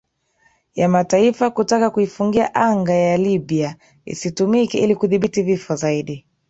ya 0.75 0.89
mataifa 0.89 1.49
kutaka 1.49 1.89
kuifungia 1.89 2.55
anga 2.55 2.93
ya 2.93 3.17
libya 3.17 3.75
isitumike 4.05 4.77
ili 4.77 4.95
kudhibiti 4.95 5.41
vifo 5.43 5.75
zaidi 5.75 6.25